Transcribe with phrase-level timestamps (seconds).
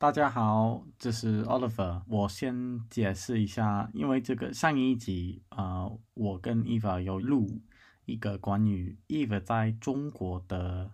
[0.00, 2.02] 大家好，这是 Oliver。
[2.06, 7.60] 我先解释一下，因为这个上一集啊、我跟 Eva 有录
[8.04, 10.92] 一个关于 Eva 在中国的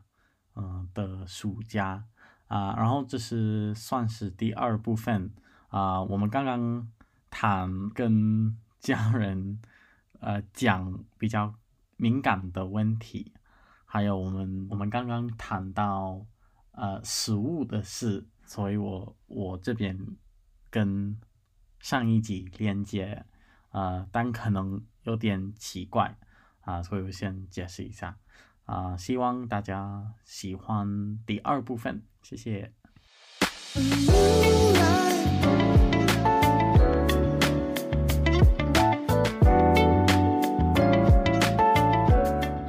[0.55, 2.07] 嗯、的暑假
[2.47, 5.31] 啊、然后这是算是第二部分
[5.69, 6.91] 啊、我们刚刚
[7.29, 9.61] 谈跟家人
[10.21, 11.53] 呃讲比较
[11.99, 13.35] 敏感的问题，
[13.85, 16.25] 还有我们我们刚刚谈到
[16.71, 19.99] 呃食物的事，所以我我这边
[20.71, 21.19] 跟
[21.81, 23.25] 上一集连接，
[23.73, 26.17] 呃，但可能有点奇怪
[26.61, 28.17] 啊、所以我先解释一下
[28.65, 32.73] 啊、希望大家喜欢第二部分，谢谢。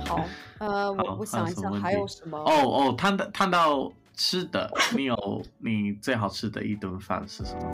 [0.07, 0.25] 好，
[0.57, 2.39] 呃，我我想一下还有什么？
[2.39, 7.71] 哦哦，谈到谈到吃的，你有你最好吃的一顿饭是什么？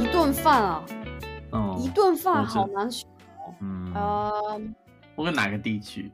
[0.00, 0.84] 一顿饭啊，
[1.50, 3.08] 哦，一顿饭好难选。
[3.60, 4.60] 嗯，呃，
[5.16, 6.10] 我跟哪个地区？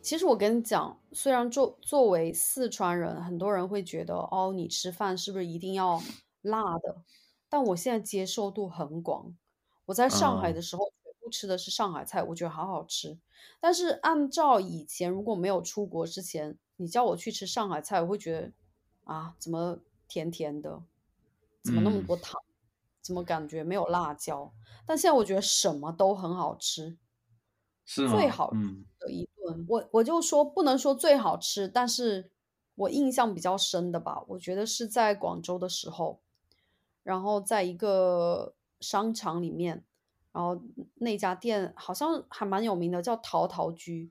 [0.00, 6.02] 其实我跟你讲，虽然作作为四川人，很多人会觉得哦，你吃饭是不是一定要
[6.42, 6.96] 辣的？
[7.48, 9.32] 但我现在接受度很广。
[9.86, 13.18] 我在上海嗯的时候，全部吃的是上海菜，我觉得好好吃。
[13.60, 18.52] 但是按照以前如果没有出国之前，你叫我去吃上海菜，我会觉得
[19.04, 20.82] 啊，怎么甜甜的，
[21.62, 22.40] 怎么那么嗯多糖，
[23.00, 24.52] 怎么感觉没有辣椒？
[24.86, 26.96] 但现在我觉得什么都很好吃。
[27.84, 28.14] 是吗？
[28.16, 28.52] 最好
[29.00, 32.30] 的一顿，我我就说不能说最好吃，但是
[32.76, 36.20] 我印象比较深的吧，我觉得是在广州的时候，
[37.02, 39.82] 然后在一个商场里面，
[40.32, 40.60] 然后
[40.96, 44.10] 那家店好像还蛮有名的，叫陶陶居。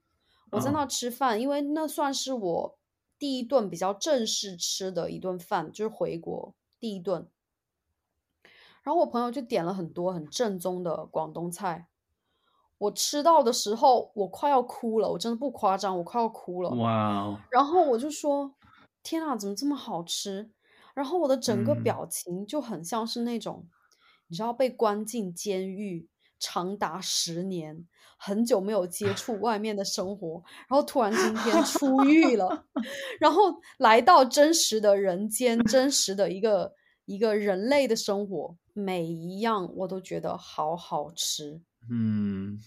[0.51, 2.77] 我在嗯那吃饭，因为那算是我
[3.19, 7.27] 第一顿比较正式吃的一顿饭，就是回国第一顿。
[8.83, 11.87] 然后我朋友就点了很多很正宗的广东菜，
[12.79, 16.71] 我吃到的时候我快要哭了，我真的不夸张，我快要哭了。
[16.71, 18.55] 哇哦，然后我就说
[19.03, 20.49] ：“天啊，怎么这么好吃？”
[20.93, 23.65] 然后我的整个嗯表情就很像是那种，
[24.31, 26.07] 你知道被关进监狱
[26.39, 27.85] 长达十年，
[28.17, 32.65] 很久没有接触外面的生活，然后突然今天出狱了，
[33.19, 41.61] 然后来到真实的人间，真实的一个一个人类的生活，每一样我都觉得好好吃。
[41.89, 42.57] 嗯，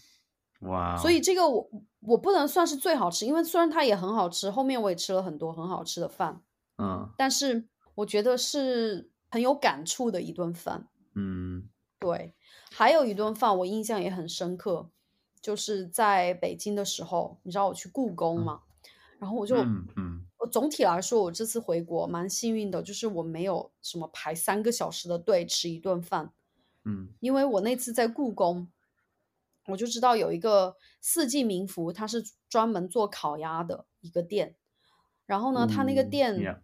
[0.61, 1.67] 哇哦，所以这个我
[2.01, 6.43] 我不能算是最好吃，因为虽然它也很好吃，后面我也吃了很多很好吃的饭，
[6.77, 10.89] 嗯但是我觉得是很有感触的一顿饭。
[11.15, 11.69] 嗯。
[11.99, 12.35] 对，
[12.71, 14.91] 还有一顿饭我印象也很深刻，
[15.41, 18.45] 就是在北京的时候，你知道我去故宫嗯。
[18.45, 18.61] 嘛，
[19.19, 26.33] 然后我就嗯嗯我总体来说，我这次回国蛮幸运的，就是我没有什么排三个小时的队吃一顿饭，
[26.85, 27.09] 嗯。
[27.21, 28.69] 因为我那次在故宫，
[29.69, 34.57] 我就知道有一个四季民福，它是专门做烤鸭的一个店。
[35.25, 36.59] 然后呢，它那个嗯店，，yeah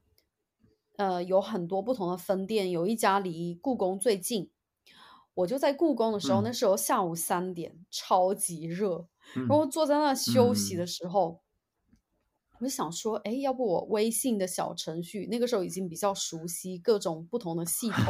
[1.01, 4.51] 呃，有很多不同的分店，有一家离故宫最近。
[5.33, 11.41] 我就在故宫的时候，嗯那时候下午三点，超级热，嗯然后坐在那休息嗯的时候，
[12.59, 18.05] 我就想说，哎，要不我微信的小程序，那个时候已经比较熟悉各种不同的系统，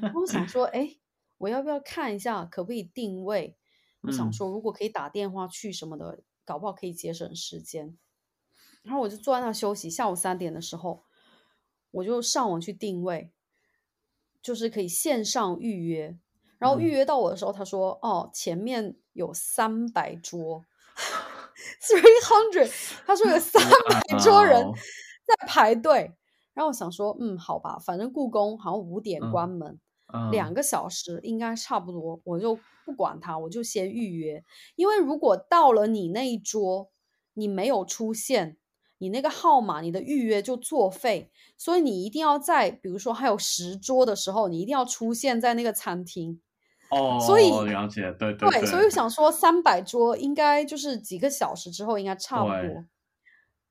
[0.00, 0.96] 然后我想说，哎，
[1.36, 3.58] 我要不要看一下可不可以定位？
[4.00, 7.98] 我想嗯说，如果可以打电话去什么的，搞不好可以节省时间。
[8.82, 11.02] 然后我就坐在那休息，下午三点的时候，
[11.90, 13.30] 我就上网去定位，
[14.42, 16.18] 就是可以线上预约。
[16.58, 20.64] 然后预嗯约到我的时候，他说：“哦，前面有三百桌，
[21.80, 22.70] three hundred。”
[23.06, 24.62] 他说有三 百桌人
[25.26, 26.12] 在排队。
[26.52, 29.80] 然后我想说，嗯，好吧，反正故宫好像五点嗯关门，
[30.12, 34.44] 嗯两个小时应该差不多，我就不管他，我就先预约。
[34.76, 36.90] 因为如果到了你那一桌，
[37.32, 38.58] 你没有出现，
[39.00, 41.30] 你那个号码，你的预约就作废。
[41.56, 46.40] 所以你一定要在，比如说还有十桌的时候，你一定要出现在那个餐厅。
[46.90, 52.84] 哦，所以了解，对对对，所以我想说，三百桌应该就是几个小时之后应该差不对多。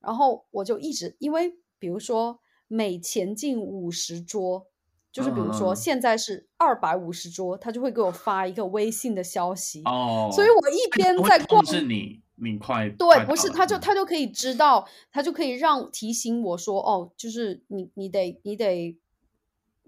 [0.00, 4.66] 然后我就一直，因为比如说每前进五十桌，
[5.12, 9.82] 就是比如说现在是二百五十桌，他就会给我发一个微信的消息。
[9.84, 18.98] 哦，所以我一边在逛，是你，你快对，不是，他就嗯他就可以知道，他就可以让提醒我说，哦，就是你你得你得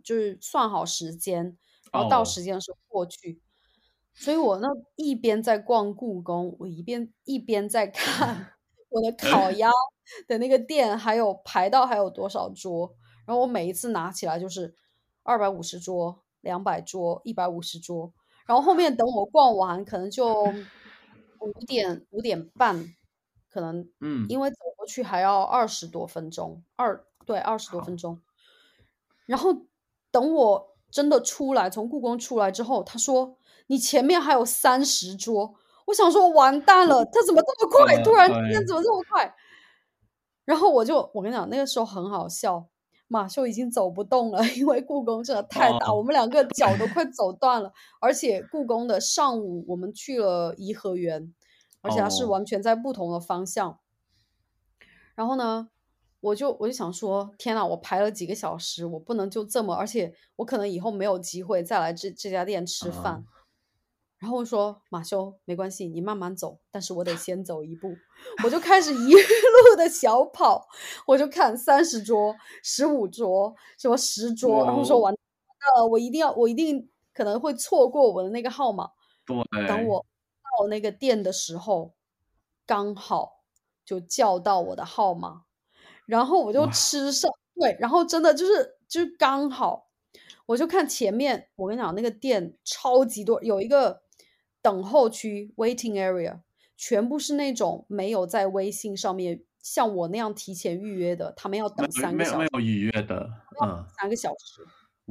[0.03, 1.57] 就是算好时间，
[1.93, 3.41] 然后到哦时间的时候过去。
[4.15, 8.53] 所以我那一边在逛故宫，我一边一边在看
[8.91, 9.71] 我的烤鸭
[10.29, 12.95] 的那个店，还有排到还有多少桌。
[13.25, 14.75] 然后我每一次拿起来就是
[15.23, 18.13] 二百五十桌、两百桌、一百五十桌。
[18.45, 20.53] 然后后面等我逛完，可能就
[21.45, 22.95] 五点五点半，
[23.51, 28.21] 可能嗯，因为走过去还要二十多分钟，二对二十多分钟。
[29.27, 29.67] 然后
[30.11, 33.37] 等我真的出来，从故宫出来之后，他说
[33.67, 35.55] 你前面还有三十桌。
[35.87, 38.03] 我想说完蛋了，他怎么这么快？
[38.03, 39.35] 突然之间怎么这么快？
[40.45, 42.69] 然后我就我跟你讲，那个时候很好笑，
[43.13, 47.71] 马秀已经走不动了，因为故宫真的太大，哦我们两个脚都快走断了。
[48.01, 51.35] 而且故宫的上午我们去了颐和园，
[51.83, 53.79] 而且它是哦完全在不同的方向。
[55.15, 55.69] 然后呢，
[56.21, 63.17] 我就我就想说，天呐，我排了几个小时，我不能就这么，而且我可能以后没有机会再来这这家店吃饭。
[63.19, 63.42] 嗯
[64.23, 67.93] 然后我说马修，没关系，你慢慢走，但是我得 先走一步。
[68.45, 70.69] 我就开始一路的小跑，
[71.09, 72.33] 我就看三十桌、
[72.63, 75.21] 十五桌、什么十桌，然后说哦完蛋
[75.83, 78.93] 了，我一定要，我一定可能会错过我的那个号码。
[79.27, 80.07] 对，等我
[80.61, 81.93] 到那个店的时候，
[82.65, 83.43] 刚好
[83.85, 85.43] 就叫到我的号码，
[86.07, 89.89] 然后我就吃上，对，然后真的就是就是刚好，
[90.47, 94.02] 我就看前面，我跟你讲那个店超级多，有一个
[94.63, 96.39] 等候区 （waiting area），
[96.77, 103.29] 全部是那种没有在微信上面像我那样提前预约的，他们要等三个小时，有预约的，
[103.63, 104.65] 嗯，三个小时。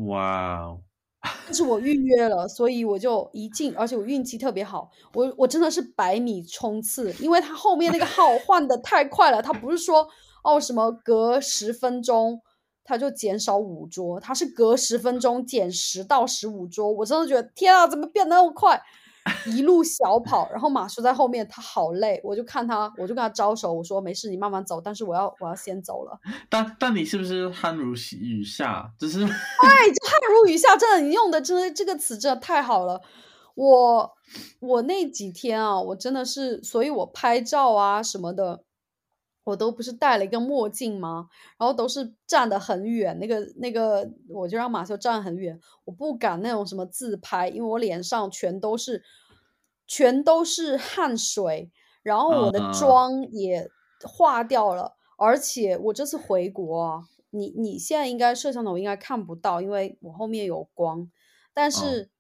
[0.06, 0.82] 哇哦，
[1.46, 10.08] 但是我预约了，所以我就一进，而且我运气特别好，我我真的是百米冲刺，因为他后面那个号换的太快了，他不是说
[10.44, 12.42] 哦什么隔十分钟
[12.84, 18.82] 他就减少五桌，他是隔十分钟减十到十五桌，我真的觉得天啊，怎么变得那么快？
[19.46, 26.20] 一路小跑，然后马叔在后面，他好累，我就看他，我就跟他招手，我说没事，你慢慢走，但是我要我要先走了。
[26.50, 28.92] 但但你是不是汗如雨下？
[29.00, 33.02] 就是哎，这汗如雨下，真的，你用的真的这个词真的太好了。
[33.54, 34.12] 我
[34.60, 38.64] 我那几天啊，我真的是，所以我拍照啊什么的，
[39.44, 41.28] 我都不是戴了一个墨镜吗？
[41.58, 49.04] 然后都是站得很远，那个那个，我就让马修站很远，我不敢那种什么自拍，因为我脸上全都是
[49.88, 51.72] 全都是汗水，
[52.04, 53.68] 然后我的嗯妆也
[54.04, 61.10] 化掉了，而且我这次回国啊，你你现在应该摄像头应该看不到，因为我后面有光，
[61.52, 62.12] 但是、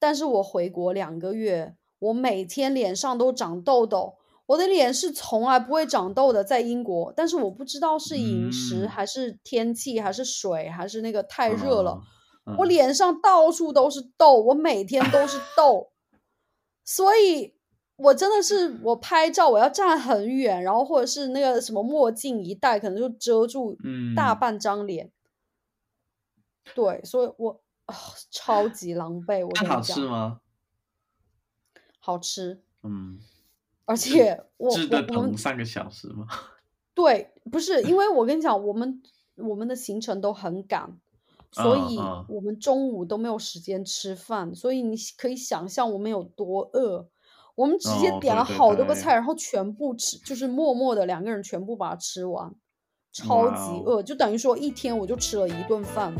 [0.00, 4.16] 但是我回国两个月，我每天脸上都长痘痘。
[4.50, 8.88] 我的脸是从来不会长痘的，在英国，但是我不知道是饮食嗯。
[8.88, 12.00] 还是天气还是水还是那个太热了，
[12.46, 12.64] 嗯我。
[12.64, 15.92] 脸上到处都是痘，我每天都是痘，
[16.84, 17.54] 所以
[17.94, 23.76] 我真的是我拍照我要站很远，然后或者是那个什么墨镜一戴，可能就遮住
[24.16, 24.38] 大嗯。
[24.40, 25.12] 半张脸。
[26.74, 27.94] 对，所以我啊、
[28.32, 30.40] 超级狼狈，我跟你讲，吃吗？
[32.00, 33.20] 好吃，嗯，
[33.90, 36.24] 而且我值得我我们等三个小时吗？
[36.94, 39.02] 对，不是因为我跟你讲，我们
[39.34, 40.96] 我们的行程都很赶，
[41.50, 41.98] 所以
[42.28, 47.08] 我们中午都没有时间吃饭，所以你可以想象我们有多饿。
[47.56, 52.54] 我们直接哦点了好多个菜，然后全部吃，就是默默的两个人全部把它吃完，
[53.12, 56.14] 超级饿，就等于说一天我就吃了一顿饭。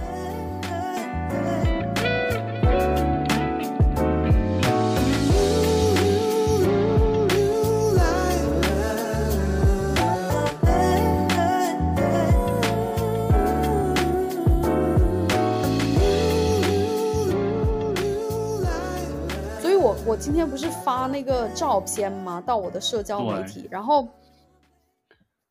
[20.11, 22.41] 我我今天不是发那个照片吗？
[22.45, 24.09] 到我的社交媒体，然后，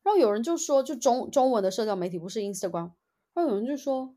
[0.02, 2.90] 然后有人就说，就中中文的社交媒体不是 Instagram，
[3.32, 4.14] 然后有人就说，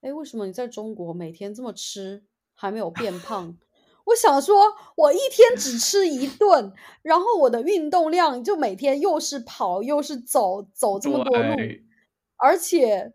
[0.00, 2.24] 哎，为什么你在中国每天这么吃
[2.54, 3.56] 还没有变胖？
[4.06, 4.64] 我想说，
[4.96, 6.72] 我一天只吃一顿，
[7.02, 11.54] 然后我的运动量就每天又是跑又是走，走这么多路，
[12.34, 13.12] 而且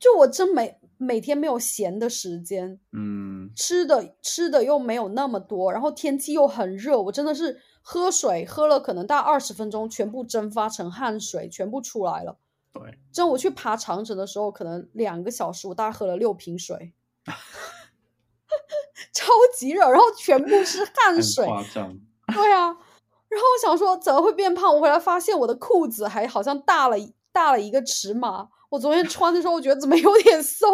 [0.00, 12.36] 就我真没每天没有闲的时间，嗯，吃的吃的又没有那么多，然后天气又很热，我真的是喝水喝了可能大概二十分钟，全部蒸发成汗水，全部出来了。
[12.72, 16.92] 对，真我去爬长城的时候，可能两个小时，我大概喝了六瓶水，
[19.14, 21.46] 超级热，然后全部是汗水。
[21.46, 21.96] 夸张。
[22.26, 24.74] 对啊，然后我想说怎么会变胖？
[24.74, 28.48] 我回来发现我的裤子还好像大了一大了一个尺码。
[28.68, 30.68] 我昨天穿的时候，我觉得怎么有点松，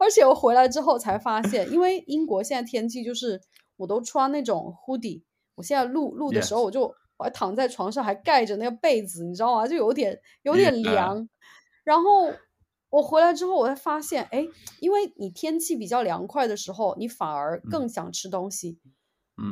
[0.00, 3.40] 而且我回来之后才发现，因为英国现在天气就是
[3.76, 5.22] 我都穿那种 hoodie。
[5.54, 6.82] 我现在录录的时候，我就
[7.16, 9.66] 我还躺在床上，还盖着那个被子，你知道吗？
[9.66, 11.28] 就有点有点 Yeah 凉。
[11.82, 12.32] 然后
[12.90, 14.46] 我回来之后，我才发现，哎，
[14.80, 18.78] 因为你天气比较凉快的时候，你反而更想吃东西。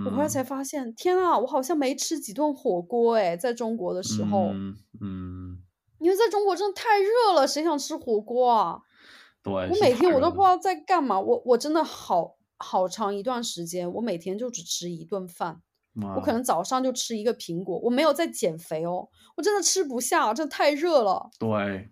[0.07, 5.59] 我回来嗯才发现，天啊，我好像没吃几顿火锅哎，在中国的时候，嗯嗯，
[6.05, 8.79] 因为在中国真的太热了，谁想吃火锅啊？
[9.43, 15.63] 对，我每天我都不知道在干嘛，我我真的好好长一段时间，我每天就只吃一顿饭，
[16.15, 21.31] 我可能早上就吃一个苹果，我没有在减肥哦，我真的吃不下，真的太热了。
[21.39, 21.89] 对，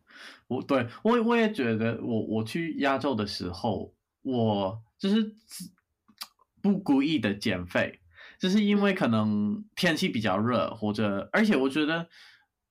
[0.48, 5.34] 我对我我也觉得我，我去亚洲的时候，我就是
[6.60, 8.00] 不故意的减肥，
[8.38, 12.06] 就是因为可能天气比较热，或者而且我觉得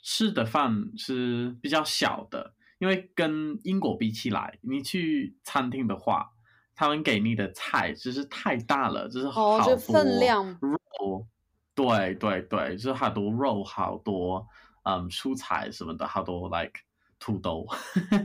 [0.01, 6.31] 吃的饭是比较小的，因为跟英国比起来，你去餐厅的话，
[6.75, 11.27] 他们给你的菜就是太大了，就是好哦，多这分量，肉，
[11.75, 14.48] 对对对，就是好多肉，好多
[14.84, 16.79] 嗯蔬菜什么的，好多 like
[17.20, 17.67] 土豆，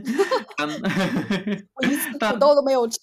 [0.57, 0.67] 但
[1.75, 2.99] 我一次土豆都没有吃。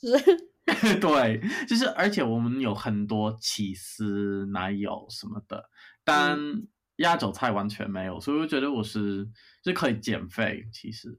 [0.99, 5.69] 对，就是而且我们有很多起司、奶油什么的，
[6.03, 6.39] 但
[6.97, 9.29] 亚洲菜完全没有，所以我觉得我是
[9.65, 10.67] 是可以减肥。
[10.73, 11.19] 其实，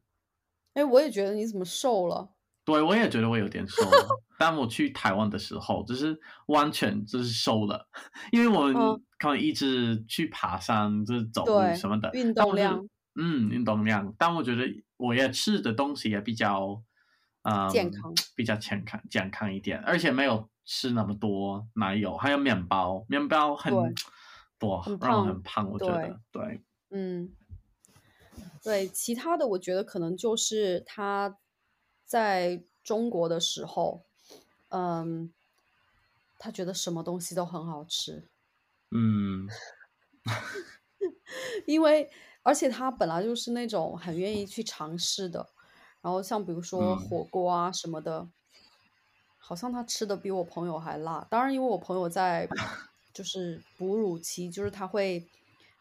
[0.73, 2.31] 哎，我也觉得你怎么瘦了？
[2.63, 4.07] 对我也觉得我有点瘦了，
[4.39, 7.87] 但我去台湾的时候，就是完全就是瘦了，
[8.31, 14.63] 因为我可能一直去爬山，就是走路什么的，运动量，嗯，运动量，但我觉得
[14.97, 16.81] 我也吃的东西也比较，
[17.43, 23.71] 嗯，健康，比较健康健康一点，而且没有吃那么多奶油，还有面包，面包很
[24.81, 27.35] 很胖很胖，我觉得对，嗯，
[28.63, 31.37] 对，其他的我觉得可能就是他
[32.05, 34.05] 在中国的时候，
[34.69, 35.33] 嗯，
[36.39, 38.29] 他觉得什么东西都很好吃，
[38.91, 39.47] 嗯。
[41.67, 42.09] 因为
[42.43, 45.47] 而且他本来就是那种很愿意去尝试的，
[46.01, 46.99] 然后像比如说嗯。
[46.99, 48.29] 火锅啊什么的，
[49.37, 51.25] 好像他吃的比我朋友还辣。
[51.29, 52.47] 当然，因为我朋友在
[53.15, 55.25] 就是哺乳期，就是他会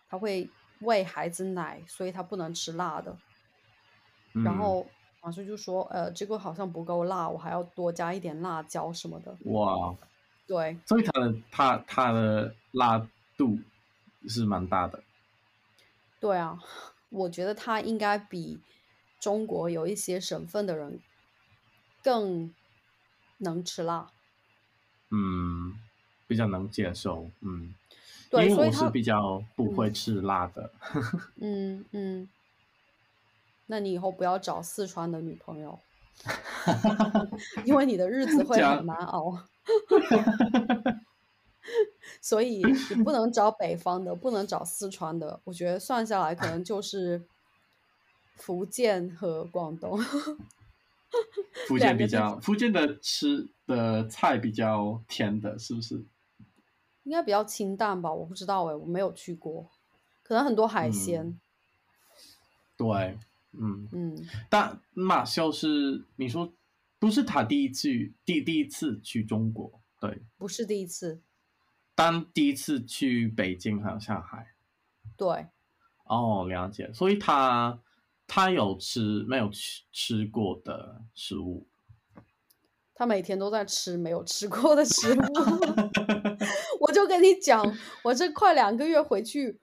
[0.08, 0.48] 他会
[0.80, 3.14] 喂孩子奶，所以他不能吃辣的。
[4.32, 4.86] 然嗯后
[5.20, 9.36] 马叔就说，呃，这个好像不够辣，我还要多加一点辣椒什么的。
[9.46, 9.94] 哇，
[10.46, 13.58] 对，所以他的他他的辣度
[14.28, 15.02] 是蛮大的，
[16.20, 16.58] 对啊，
[17.10, 18.60] 我觉得他应该比
[19.18, 21.00] 中国有一些省份的人
[22.02, 22.54] 更
[23.38, 24.10] 能吃辣。
[25.10, 25.78] 嗯，
[26.34, 27.72] 比较能接受，嗯，
[28.28, 30.68] 对，因为我是比较不会嗯吃辣的，
[31.40, 32.28] 嗯嗯，
[33.66, 35.78] 那你以后不要找四川的女朋友，
[37.64, 39.38] 因为你的日子会很难熬。
[42.20, 42.64] 所以
[42.96, 45.38] 你不能找北方的，不能找四川的。
[45.44, 47.22] 我觉得算下来，可能就是
[48.34, 49.96] 福建和广东。
[51.68, 56.02] 福建比较福建的吃的菜比较甜的，是不是？
[57.04, 59.70] 应该比较清淡吧，我不知道哎，我没有去过，
[60.22, 61.40] 可能很多海嗯鲜。
[62.76, 63.18] 对，
[63.52, 66.52] 嗯，嗯但马修是你说
[66.98, 67.88] 不是他第一次
[68.24, 71.20] 第第一次去中国，对，不是第一次。
[71.94, 74.54] 但第一次去北京还有上海。
[75.16, 75.46] 对，
[76.04, 77.78] 哦，了解，所以他
[78.26, 81.64] 他有吃没有吃吃过的食物？
[82.94, 85.22] 他每天都在吃没有吃过的食物。
[86.80, 89.60] 我就跟你讲，我这快两个月回去，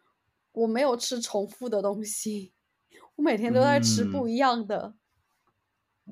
[0.51, 2.51] 我没有吃重复的东西，
[3.15, 4.95] 我每天都在吃不嗯一样的。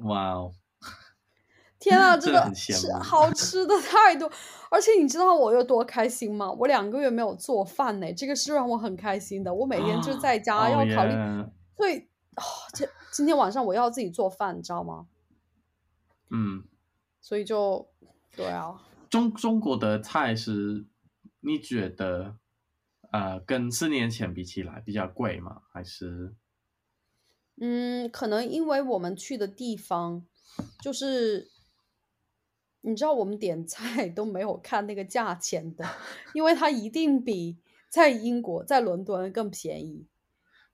[0.03, 0.53] 哇哦，
[1.77, 4.31] 天啊，真的吃好吃的太多，
[4.69, 6.49] 而且你知道我有多开心吗？
[6.51, 9.53] 我两个月没有做饭呢，这个是让我很开心的。
[9.53, 11.97] 我每天就在家哦要考虑，耶所以
[12.35, 15.07] 哦，这今天晚上我要自己做饭，你知道吗？
[16.29, 16.63] 嗯，
[17.21, 17.89] 所以就
[18.35, 20.85] 对啊，中中国的菜是
[21.39, 22.37] 你觉得
[23.11, 25.61] 呃跟四年前比起来比较贵吗？
[25.71, 26.35] 还是
[27.57, 30.25] 嗯，可能因为我们去的地方
[30.81, 31.49] 就是。
[32.81, 35.85] 你知道我们点菜都没有看那个价钱的，
[36.33, 37.57] 因为它一定比
[37.89, 40.07] 在英国、在伦敦更便宜。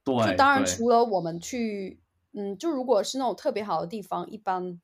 [0.03, 0.13] 对？
[0.15, 1.99] 就当然，除了我们去，
[2.33, 4.79] 嗯，就如果是那种特别好的地方，一般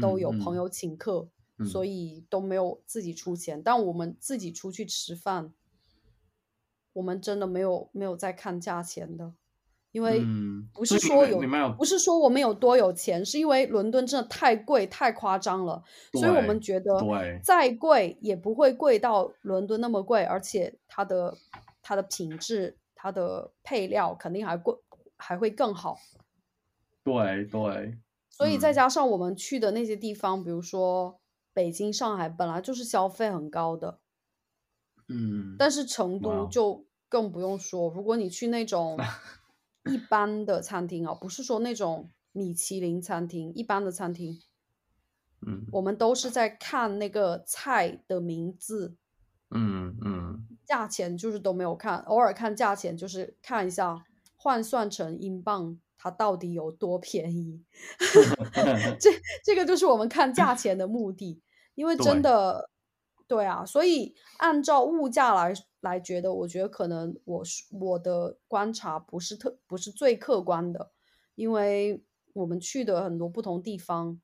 [0.00, 1.28] 都有朋友请客，
[1.64, 3.62] 所嗯以都没有自己出钱。
[3.62, 5.52] 但我们自己出去吃饭，
[6.92, 9.32] 我们真的没有没有在看价钱的，
[9.92, 11.40] 因为嗯，不是说有
[11.76, 15.82] 不是说我们有多有钱，是因为伦敦真的太贵太夸张了，
[16.12, 16.90] 所以我们觉得
[17.42, 21.36] 再贵也不会贵到伦敦那么贵，而且它的
[21.82, 24.74] 它的品质、它的配料肯定还贵
[25.16, 25.98] 还会更好。
[27.04, 27.98] 对对，
[28.32, 28.74] 所以再嗯。
[28.74, 31.20] 加上我们去的那些地方，比如说
[31.52, 34.00] 北京、上海，本来就是消费很高的，
[35.08, 36.48] 嗯，但是成都哦。
[36.50, 37.90] 就更不用说。
[37.90, 38.98] 如果你去那种
[39.84, 44.40] 一般的餐厅啊，不是说那种米其林餐厅，一般的餐厅，
[45.46, 45.66] 嗯。
[45.72, 48.96] 我们都是在看那个菜的名字，
[49.50, 54.04] 嗯嗯，价钱就是都没有看，偶尔看价钱，就是看一下
[54.36, 57.62] 换算成英镑，它到底有多便宜。
[58.98, 59.10] 这
[59.44, 61.40] 这个就是我们看价钱的目的，
[61.76, 62.70] 因为真对的，
[63.28, 70.90] 对啊，所以按照物价来来觉得，我觉得可能我是我的观察不是特不是最客观的，
[71.36, 74.20] 因为我们去的很多不同地方，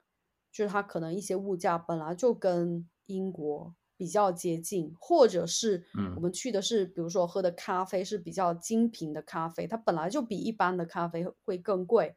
[0.50, 6.22] 就是它可能一些物价本来就跟英国比较接近，或者是我嗯。
[6.22, 12.16] 们去的是，比如说喝的咖啡是比较精品的咖啡，它本来就比一般的咖啡会更贵。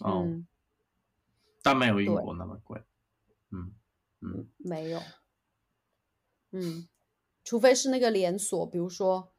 [0.00, 0.46] 哦，嗯，
[1.62, 2.82] 但没有英国那么贵，
[3.50, 3.72] 嗯
[4.20, 4.48] 嗯。
[4.58, 5.00] 没有，
[6.52, 6.88] 嗯，
[7.44, 9.32] 除非是那个连锁，比如说，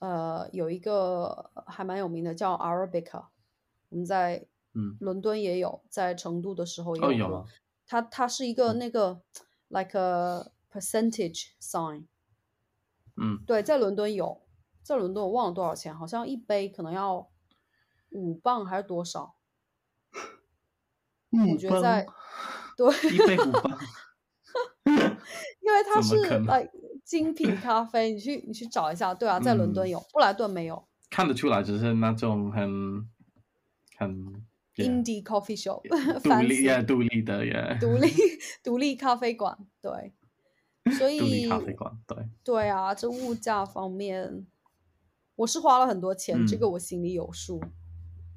[0.00, 3.26] 呃，有一个还蛮有名的叫 Arabica，
[3.90, 7.46] 我们在嗯，伦敦也有，在成都的时候也有？
[7.86, 8.54] 它它是一？
[8.54, 8.78] 个嗯。
[8.78, 9.22] 那个
[9.68, 12.04] like a percentage sign，
[13.16, 13.44] 嗯。
[13.46, 14.42] 对，在伦敦有，
[14.82, 17.30] 在伦敦我忘了多少钱，好像一杯可能要
[18.10, 19.36] 五磅还是多少？
[21.50, 22.06] 我觉得在
[22.76, 23.78] 对，一杯五磅，
[24.84, 26.14] 因为它是
[27.04, 29.90] 精品咖啡，你去你去找一下，对啊，在伦敦嗯。
[29.90, 30.86] 有，布莱顿没有。
[31.10, 33.08] 看得出来，只是那种很
[33.96, 34.44] 很
[34.76, 35.82] ，indie coffee shop，
[36.22, 38.08] 独立 fancy 呀，独立的呀，独立
[38.62, 40.12] 独立咖啡馆，对，
[40.98, 44.46] 所独立以咖啡馆，对，对啊，这物价方面，
[45.36, 46.72] 我是花了很多钱，这个嗯。
[46.72, 47.60] 我心里有数。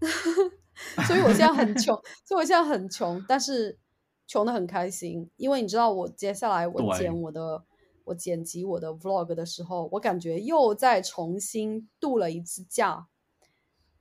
[1.07, 3.79] 所以我现在很穷， 所以我现在很穷，但是
[4.27, 7.63] 穷的很开心，因为你知道，我接下来我剪我的
[8.03, 13.07] 我剪辑我的 vlog 的时候，我感觉又再重新度了一次假，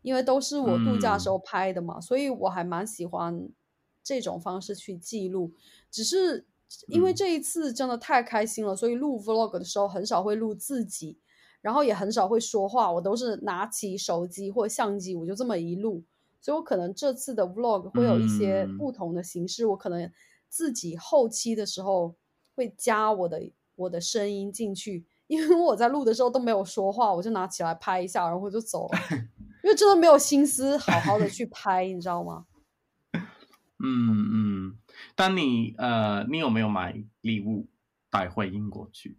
[0.03, 3.49] 因为都是我度假时候拍的嘛，所以我还蛮喜欢
[4.03, 5.53] 这种方式去记录。
[5.91, 6.47] 只是
[6.89, 11.19] 因为嗯这一次真的太开心了，所以录 vlog 的时候很少会录自己，
[11.61, 16.03] 然后也很少会说话，我都是拿起手机或相机，我就这么一录。
[16.41, 20.11] 所以我可能这次的 vlog 会有一些嗯不同的形式，我可能
[20.49, 22.15] 自己后期的时候
[22.55, 23.43] 会加我的
[23.77, 28.99] 我的声音进去，因为我在录的时候都没有说话，我就拿起来拍一下，然后我就走了，
[29.65, 32.45] 因为真的没有心思好好的去拍，你知道吗？
[33.83, 34.79] 嗯 嗯。
[35.15, 37.69] 但你呃，你有没有买礼物
[38.11, 39.19] 带回英国去？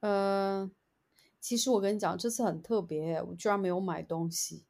[0.00, 0.70] 呃，
[1.40, 4.64] 其实我跟你讲，这次很特别，我居然没有买东西，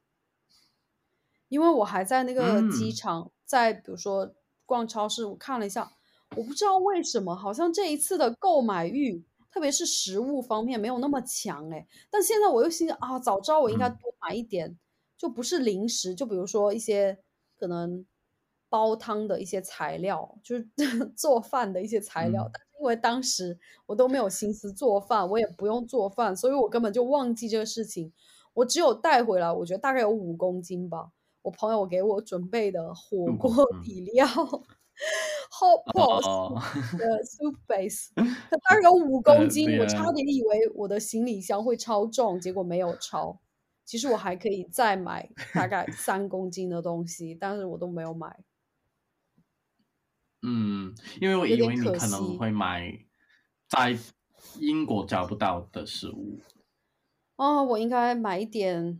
[1.49, 4.33] 因为我还在那个机嗯场，在比如说
[4.65, 5.91] 逛超市，我看了一下，
[6.35, 11.87] 我不知道为什么，好像这一次的购买欲，特别是食物方面没有那么强哎。
[12.09, 14.77] 但现在我又心想啊，早知道我应该嗯多买一点，
[15.17, 17.17] 就不是零食，就比如说一些
[17.55, 18.05] 可能
[18.73, 20.67] 煲汤的一些材料，就是
[21.15, 22.41] 做饭的一些材料。
[22.45, 28.11] 嗯但是因为当时我都没有心思做饭，我也不用做饭，所以我根本就忘记这个事情。
[28.55, 31.11] 我只有带回来，我觉得大概有五公斤吧。
[31.43, 36.61] 我朋友给我准备的火锅嗯底料、hot pot 哦，
[36.97, 43.39] 的 soup base，它大概有五 公呃斤，我差点以为我的行李箱会超重，结果没有超。
[43.85, 48.39] 其实我还可以再买大概三公斤的东西，但是我都没有买。
[50.43, 52.93] 嗯，因为我以为你可能会买
[53.69, 53.97] 在
[54.59, 56.39] 英国找不到的食物。
[57.37, 58.99] 哦，我应该买一点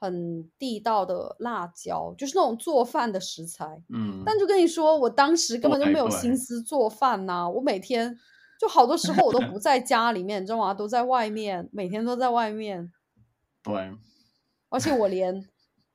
[0.00, 3.82] 很地道的辣椒，就是那种做饭的食材。
[3.88, 8.18] 嗯，但就跟你说，我当时根本就没有心思做饭呐、我每天
[8.60, 10.74] 就好多时候我都不 在家里面，你知道吗？
[10.74, 12.90] 都在外面，每天都在外面，
[13.62, 13.92] 对，
[14.70, 15.48] 而且我连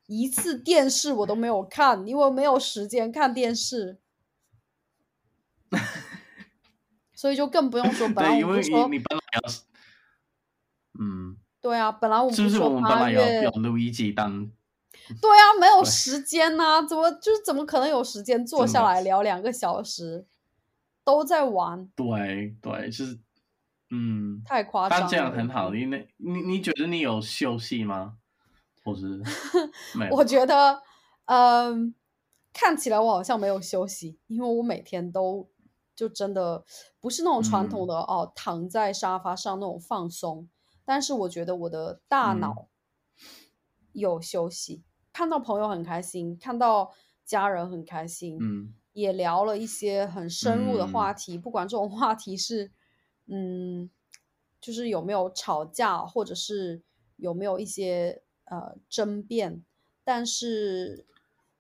[0.07, 3.99] 一次电视我都没有看，因为我没有时间看电视，
[7.23, 8.05] 所以就更不用说。
[8.13, 9.61] 本来，因为我们不说你你本来要是，
[10.99, 14.45] 嗯，对啊，本来我们是不是我们本来要月要录一集当
[15.21, 20.27] 对啊，没有时间呐、怎么就是怎么可能有时间坐下来聊两个小时？
[21.05, 23.17] 都在玩，对对，就是
[23.89, 25.03] 嗯，太夸张了。
[25.03, 28.17] 但这样很好，因为你你觉得你有休息吗？
[28.83, 29.21] 或是
[30.11, 30.81] 我觉得，
[31.27, 31.95] 嗯，
[32.51, 35.49] 看起来我好像没有休息，因为我每天都
[36.03, 36.65] 就真的
[36.99, 37.87] 不是那种传统嗯。
[37.87, 40.49] 的、哦，躺在沙发上那种放松，
[40.83, 42.39] 但是我觉得我的大嗯。
[42.41, 42.67] 脑
[43.93, 46.91] 有休息，看到朋友很开心，看到
[47.23, 48.73] 家人很开心，嗯。
[48.91, 51.15] 也聊了一些很深入的话嗯。
[51.15, 52.71] 题，不管这种话题是，
[53.27, 53.89] 嗯，
[54.59, 56.83] 就是有没有吵架，或者是
[57.15, 59.63] 有没有一些呃争辩，
[60.03, 61.07] 但是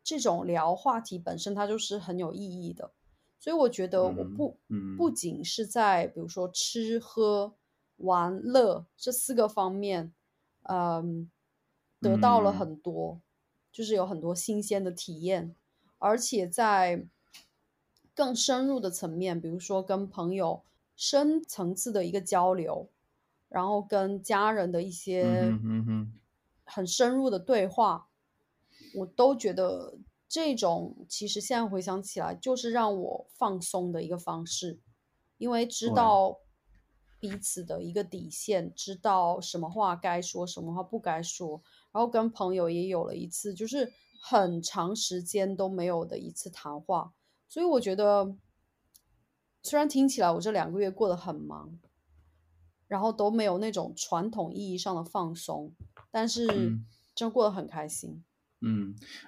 [0.03, 2.91] 这种聊话题本身它就是很有意义的，
[3.43, 4.95] 所以我觉得我嗯不嗯。
[4.95, 7.53] 不仅是在比如说吃喝
[7.97, 10.13] 玩乐这四个方面，
[10.61, 11.29] 嗯，
[11.99, 12.53] 得到了嗯。
[12.53, 13.19] 很多，
[13.69, 15.53] 就是有很多新鲜的体验，
[15.97, 17.05] 而且在
[18.15, 20.63] 更深入的层面，比如说跟朋友
[20.95, 22.87] 深层次的一个交流，
[23.49, 25.53] 然后跟家人的一些
[26.63, 28.07] 很深入的对话，
[28.93, 29.97] 我都觉得
[30.33, 34.79] 这种其实现在回想起来，就是让我放松的一个方式，
[35.37, 36.39] 因为知道
[37.19, 43.93] 彼此的一个底线，知道什么话该说，什么话不该说，然后跟朋友也有了一次就是
[44.23, 47.13] 很长时间都没有的一次谈话，
[47.47, 48.35] 所以我觉得，
[49.61, 51.77] 虽然听起来我这两个月过得很忙，
[52.87, 55.75] 然后都没有那种传统意义上的放松，
[56.09, 56.87] 但是嗯。
[57.15, 58.09] 真过得很开心。
[58.09, 58.23] 嗯，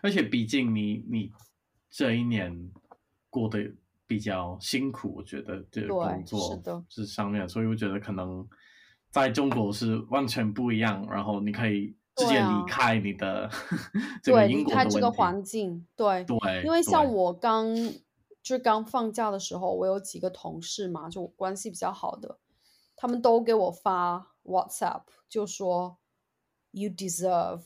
[0.02, 1.32] 而且毕竟你你
[1.90, 2.72] 这一年
[3.30, 3.72] 过得
[4.08, 6.84] 比较辛苦，我觉得这个工作的。
[6.88, 8.48] 这上面，所以我觉得可能
[9.10, 13.50] 在中国是完全不一样，然后你可以直接离开你的
[14.24, 17.68] 这个对，英离开这个环境，对，对，因为像我刚
[18.42, 22.38] 就刚放假的时候，我有几个同事嘛，就关系比较好的，
[22.96, 25.98] 他们都给我发 WhatsApp，就说
[26.72, 27.64] You deserve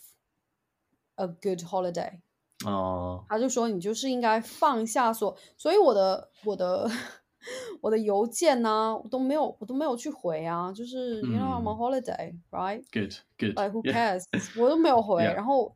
[1.20, 2.20] a good holiday。
[2.66, 6.90] 哦，他就说你就是应该放下所，所以我的我的
[7.82, 14.62] 我的邮件呢、我都没有我都没有去回啊，就是 you know I'm on 嗯 holiday，right？good good，like who yeah，cares？
[14.62, 15.76] 我都没有回，Yeah 然后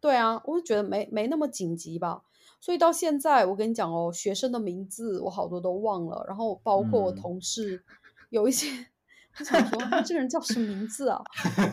[0.00, 2.22] 对啊，我就觉得没没那么紧急吧。
[2.60, 7.82] 所以到现在，我跟你讲哦，学生的名字我好多都忘了，然后包括我嗯同事
[8.28, 8.68] 有一些，
[9.40, 11.20] 我想说这个人叫什么名字啊？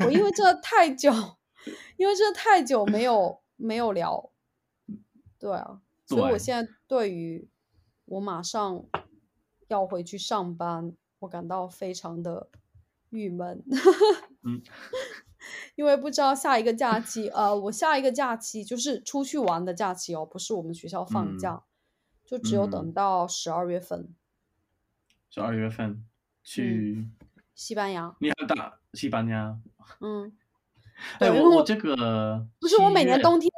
[0.03, 1.11] 我因为真的太久，
[1.97, 4.31] 因为真的太久没有没有聊，
[5.39, 7.47] 对啊，所以我现在对于
[8.05, 8.83] 我马上
[9.67, 12.49] 要回去上班，我感到非常的
[13.09, 13.63] 郁闷。
[14.43, 14.61] 嗯
[15.75, 21.63] 因为不知道下一个假期，呃，我下一个假期就是出去玩的假期哦，不是我们学校放嗯假，
[22.25, 24.13] 就只有等嗯到十二月份，
[25.29, 26.05] 十二月份
[26.43, 27.07] 去，
[27.53, 28.13] 西班牙。
[28.19, 29.57] 你要打西班牙？
[30.01, 30.35] 嗯，
[31.19, 33.51] 哎，我这个不是我每年冬天，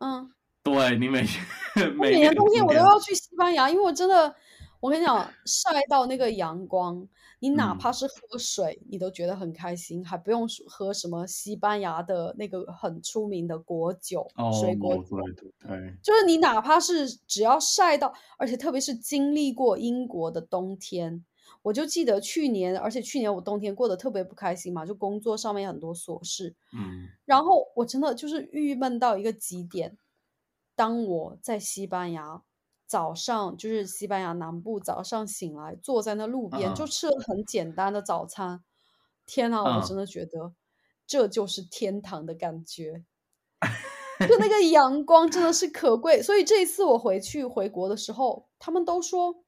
[0.00, 0.30] 嗯，
[0.62, 1.26] 对你每
[1.76, 4.34] 我每每年冬天我都要去西班牙，因为我真的，
[4.80, 7.06] 我跟你讲，晒到那个阳光，
[7.40, 7.78] 你哪嗯。
[7.78, 15.16] 怕是喝水，你都觉得很开心，还不用说喝什么西班牙的那个很出名的果酒，哦，水果酒。
[15.16, 21.24] 对对对，就是你哪怕是只要晒到，而且特别是经历过英国的冬天，
[21.62, 29.98] 我就记得去年，而且去年我冬天过得特别不开心嘛，就工作上面很多琐事，嗯然后我真的就是郁闷到一个极点。
[30.74, 32.42] 当我在西班牙
[32.86, 38.62] 早上，就是西班牙南部早上醒来，坐在那路边，就嗯吃了很简单的早餐，
[39.26, 40.54] 天啊，我嗯真的觉得
[41.06, 43.04] 这就是天堂的感觉。
[44.20, 49.44] 就那个阳光真的是可贵，所以这一次我回去回国的时候，他们都说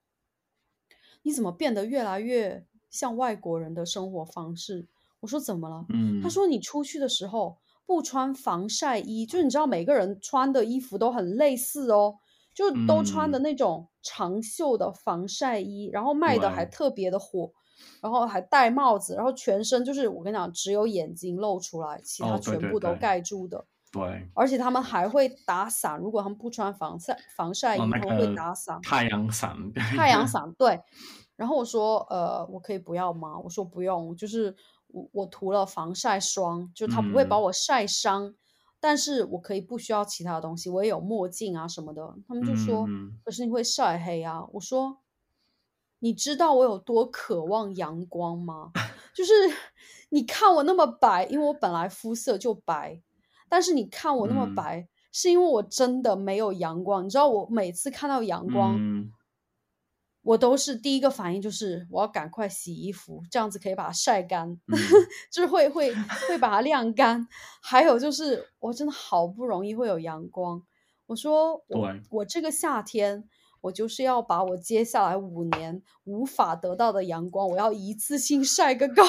[1.23, 4.87] 你怎么变得越来越像外国人的生活方式？
[5.21, 5.85] 我说怎么了？
[5.91, 12.17] 嗯，他说你出去的时候不穿防晒衣，就你知道每个人穿的衣服都很类似哦，
[12.55, 17.53] 就都穿的嗯那种长袖的防晒衣，然后卖的还特别的火，
[18.01, 23.67] 然后还戴帽子，然后全身就是我跟你讲，只有眼睛露出来，其他全部都盖住的。
[23.91, 28.81] 对，而且他们还会打伞，如果他们不穿防晒防晒衣，哦，那他们会打伞。
[28.83, 30.81] 太阳伞，太阳伞，对。
[31.37, 33.39] 然后我说，呃，我可以不要吗？
[33.39, 34.55] 我说不用，就是
[34.89, 38.35] 我我涂了防晒霜，就它不会把嗯我晒伤，
[38.79, 42.15] 但是我可以不需要其他东西，我也有墨镜啊什么的。
[42.29, 44.45] 他们就说，嗯可是你会晒黑啊。
[44.53, 44.99] 我说，
[45.99, 48.71] 你知道我有多渴望阳光吗？
[49.17, 49.33] 就是
[50.11, 53.01] 你看我那么白，因为我本来肤色就白，
[53.51, 57.05] 但是你看我那么嗯白，是因为我真的没有阳光。
[57.05, 58.77] 你知道我每次看到阳光。
[58.79, 59.13] 嗯
[60.23, 64.77] 我都是第一个反应就是我要赶快洗衣服，这样子可以把它晒干，嗯
[65.33, 65.95] 就是会会
[66.29, 67.27] 会把它晾干。
[67.63, 70.63] 还有就是我真的好不容易会有阳光，
[71.07, 73.29] 我说我我这个夏天。
[73.63, 79.03] 我就是要把我接下来五年无法得到的阳光，我要一次性晒个够。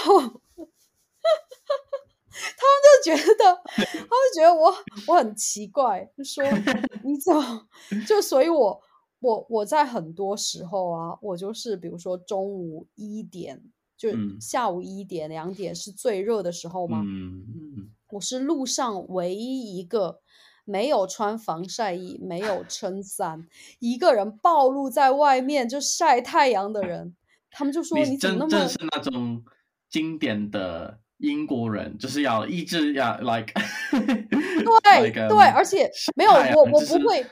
[2.58, 4.74] 他们就觉得，他们觉得我
[5.08, 6.44] 我很奇怪，就说
[7.04, 7.68] 你怎么
[8.08, 8.82] 就所以我
[9.20, 13.62] 我我在很多时候啊，我就是比如说中午一点，
[13.98, 20.20] 就嗯下午一点两点是最热的时候嘛，嗯嗯我是路上唯一一个
[20.66, 23.48] 没有穿防晒衣、没有撑伞，
[23.80, 27.16] 一个人暴露在外面就晒太阳的人。
[27.54, 29.44] 他们就说你你怎么那么是那种
[29.90, 33.54] 经典的英国人，就是要一直要 like
[33.92, 37.26] 对 like, 对，um, 而且没有我我不会，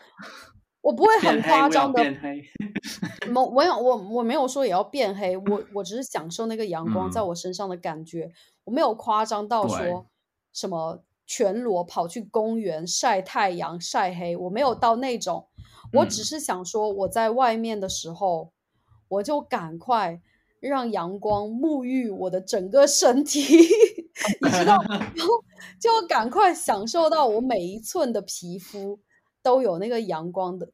[0.81, 2.03] 我不会很夸张的
[3.33, 7.27] 我我有我我没有说也要变黑，我我只是享受那个阳光在嗯。
[7.27, 8.31] 我身上的感觉，
[8.63, 10.05] 我没有夸张到说
[10.53, 15.47] 什么全裸跑去公园晒太阳晒黑，我没有到那种，
[15.93, 16.25] 我只嗯。
[16.25, 18.51] 是想说我在外面的时候，
[19.07, 20.21] 我就赶快
[20.67, 23.41] 让阳光沐浴我的整个身体，
[24.41, 25.43] 你知道，然后
[25.79, 28.99] 就赶快享受到我每一寸的皮肤
[29.41, 30.71] 都有那个阳光的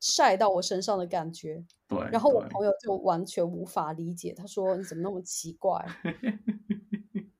[0.00, 1.64] 晒到我身上的感觉。
[1.88, 5.84] 对，然后我朋友就完全无法理解，他说：“你怎么那么奇怪？”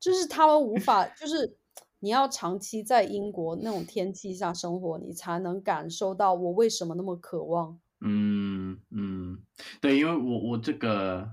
[0.00, 1.56] 就是他们无法，就是
[1.98, 7.78] 你要长期在英国那种天气下生活，你才能感受到我为什么那么渴望。
[8.00, 9.42] 嗯嗯，
[9.80, 11.32] 对，因为我我这个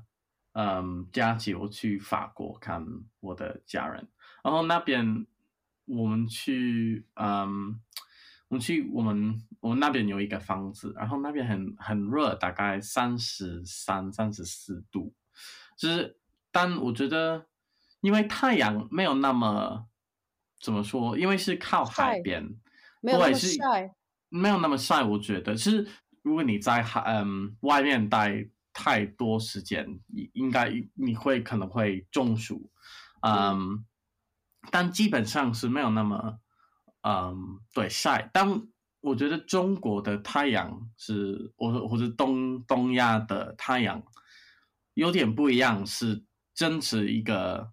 [0.53, 2.85] 嗯假期我去法国看
[3.19, 4.07] 我的家人，
[4.43, 5.25] 然后那边
[5.85, 7.79] 我们去嗯
[8.49, 15.13] 我们去我们我们那边有一个房子，然后那边很很热，大概三十三三十四度，
[15.77, 16.17] 就是
[16.51, 17.47] 但我觉得
[18.01, 19.87] 因为太阳没有那么
[20.59, 22.57] 怎么说，因为是靠海边。
[22.99, 23.95] 没有那么晒，
[24.27, 25.87] 没有那么晒，我觉得是
[26.27, 32.69] 如果你在海嗯外面待太多时间，应应该你会可能会中暑，
[33.21, 33.85] 嗯，
[34.69, 36.37] 但基本上是没有那么
[37.01, 38.61] 嗯对晒，但
[38.99, 44.03] 我觉得中国的太阳是，我或者东东亚的太阳
[44.95, 47.71] 有点不一样，是真是一个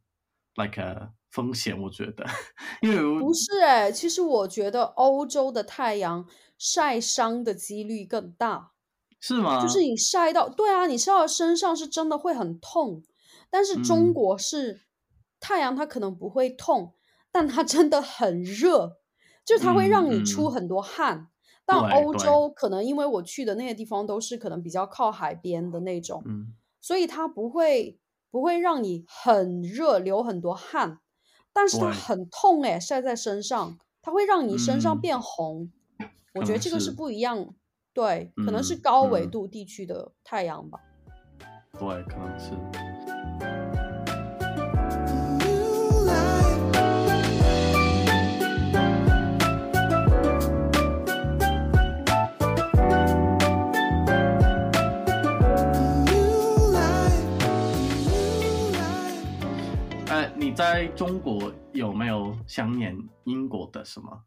[0.54, 2.24] like a 风险，我觉得，
[2.82, 6.24] 因为我不是哎、其实我觉得欧洲的太阳
[6.64, 8.72] 晒伤的几率更大。
[9.20, 9.60] 是吗？
[9.62, 13.02] 就是你晒到，对啊，你晒到身上是真的会很痛，
[13.50, 14.80] 但是中嗯国是、
[15.40, 16.94] 太阳，它可能不会痛，
[17.30, 18.98] 但它真的很热，
[19.44, 21.28] 就是它会让你出很多汗。
[21.66, 26.54] 但欧洲可能因为我去的那些地方都是可能比较靠海边的那种，嗯。
[26.80, 27.98] 所以它不会
[28.30, 31.00] 不会让你很热流很多汗，
[31.52, 35.70] 但是它很痛诶、晒在身上，它会让你身上嗯变红。
[36.34, 37.54] 我觉得这个是是不一样，
[37.92, 40.80] 对，可能是嗯高纬嗯度地区的太阳吧。
[41.78, 42.50] 对，可能是。
[60.08, 64.24] 呃，你在中国有没有想念英国的什么？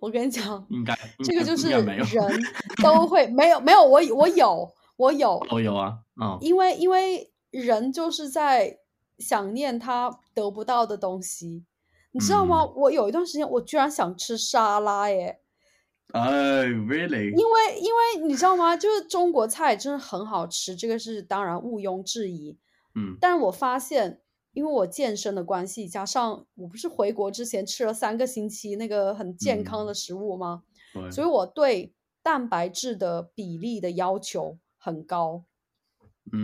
[0.00, 1.86] 我跟你讲， 应该这个就是人
[2.82, 8.78] 都会没有没有我我有我有，我有啊，嗯，因为因为人就是在
[9.18, 11.64] 想念他得不到的东西，
[12.12, 12.62] 你知道吗？
[12.62, 15.40] 嗯我有一段时间我居然想吃沙拉耶。
[16.12, 18.76] 哎，really，因为因为你知道吗？
[18.76, 22.58] 就是中国菜真的很好吃，这个是当然毋庸置疑。
[22.96, 24.20] 嗯但是我发现，
[24.52, 30.64] 因为我健身的关系，加上我不是回国之前吃了三个星期那个很健康的嗯食物吗？
[30.92, 35.44] 对，所以我对蛋白质的比例的要求很高。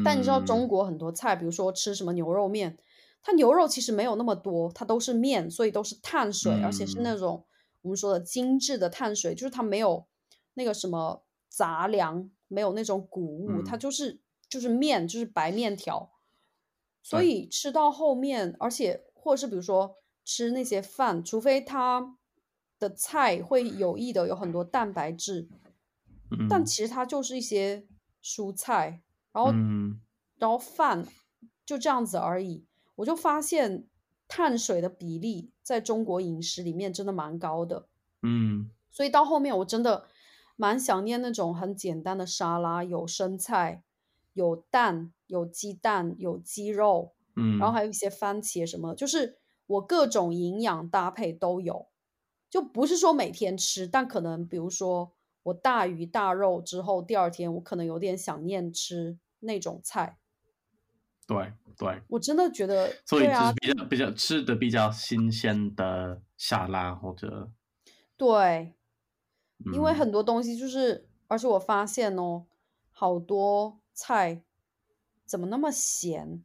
[0.05, 2.79] 但你知道中嗯国很多菜，比如说吃什么牛肉面，
[3.23, 7.45] 它牛肉其实没有那么多，它都是面，所以都是碳水，而且是那嗯种
[7.83, 10.07] 我们说的精致的碳水，就是它没有
[10.55, 16.11] 那个什么杂粮，没有那种谷物，它嗯就是就是面，就是白面条。
[17.09, 22.16] 所以吃到后面，而且或者是比如说吃那些饭，除非它
[22.81, 25.49] 的菜会有意的有很多蛋白质，
[26.51, 26.66] 但嗯。
[26.66, 27.87] 其实它就是一些
[28.21, 29.01] 蔬菜，
[29.33, 30.01] 然后、嗯。
[30.38, 31.07] 然后饭
[31.64, 32.66] 就这样子而已。
[32.97, 33.87] 我就发现
[34.27, 37.87] 碳水的比例在中国饮食里面真的蛮高的，
[38.23, 38.69] 嗯。
[38.90, 40.09] 所以到后面我真的
[40.57, 43.85] 蛮想念那种很简单的沙拉，有生菜，
[44.37, 51.88] 有蛋，有鸡蛋，有鸡肉，嗯，然后还有一些番茄什么，就是我各种营养搭配都有，
[52.51, 55.12] 就不是说每天吃，但可能比如说
[55.44, 60.18] 我大鱼大肉之后，第二天我可能有点想念吃那种菜，
[61.27, 67.51] 对对，我真的觉得，所以就是，比较比较吃的比较新鲜的沙拉或者，
[68.18, 68.75] 对，
[69.72, 69.94] 因为嗯。
[69.94, 72.44] 很多东西就是，而且我发现哦，
[72.90, 74.44] 好多菜
[75.24, 76.44] 怎么那么咸？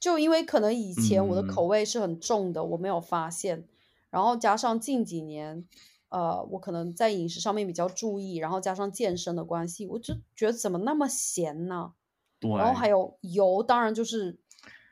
[0.00, 3.66] 就因为可能以前我的口嗯味是很重的，我没有发现，
[4.10, 5.66] 然后加上近几年，
[6.08, 11.94] 呃，我可能在饮食上面比较注意，然后加上健身的关系，我就觉得怎么那么咸呢？
[12.38, 14.38] 对，然后还有油，当然就是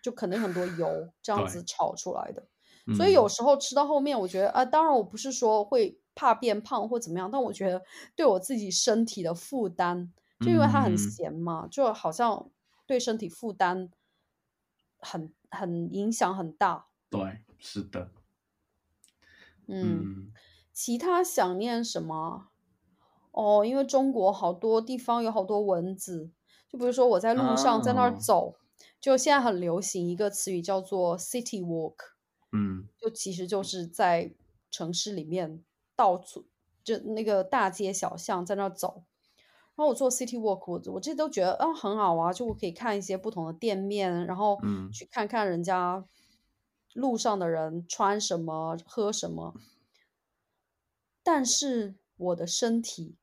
[0.03, 2.49] 就肯定很多油这样子炒出来的。
[2.96, 7.83] 所以有嗯时候吃到后面，我觉得啊，当然我不是说会怕变胖或怎么样，但我觉得
[8.16, 12.51] 对我自己身体的负担，就因为它很嗯咸嘛，就好像
[12.87, 13.90] 对身体负担
[14.99, 16.88] 很很影响很大。
[17.09, 18.11] 对，是的，
[19.66, 20.33] 嗯，嗯
[20.72, 22.49] 其他想念什么？
[23.33, 26.31] 哦，因为中国好多地方有好多蚊子，
[26.68, 28.57] 就比如说我在路上在那儿哦走，
[29.01, 31.96] 就现在很流行一个词语叫做 city walk。
[32.53, 34.35] 嗯就其实就是在
[34.70, 35.62] 城市里面
[35.94, 36.46] 到处
[36.83, 39.05] 就那个大街小巷在那儿走。
[39.77, 46.03] 然后我做 city walk，我我这都觉得啊很好啊，就我可以看一些不同的店面，然后嗯去看看人家
[46.95, 49.55] 路上的人穿什么、喝什么。
[51.23, 53.17] 但是我的身体，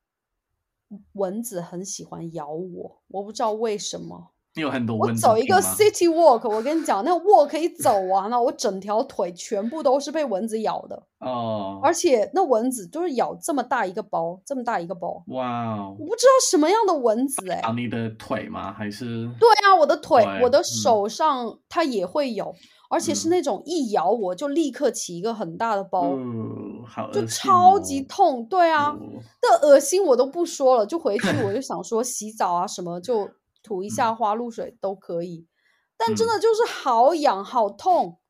[1.14, 4.33] 蚊子很喜欢咬我，我不知道为什么。
[4.56, 15.96] 你有很多我蚊子走一个 city walk，我跟你讲，那个 walk 一走完了，我整条腿全部都是被蚊子咬的，哦，而且那蚊子就是咬这么大一个包，这么大一个包，哇哦。
[15.98, 18.72] 我，不知道什么样的蚊子哎、咬你的腿吗？
[18.72, 19.28] 还是？
[19.40, 20.64] 对啊，我的腿、我的嗯。
[20.64, 22.54] 手上它也会有，
[22.88, 23.30] 而且是嗯。
[23.30, 28.46] 那种一咬我就立刻起一个很大的包，嗯，好就超级哦痛。
[28.46, 28.98] 对啊，哦。
[29.42, 33.28] 的恶心我都不说了，就回去我就想说洗澡啊什么就
[33.64, 35.48] 涂一下花露水都可以，
[35.96, 38.20] 但真嗯的就是好痒好痛。